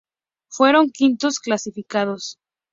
Fueron 0.49 0.89
quintos 0.89 1.37
clasificados. 1.39 2.39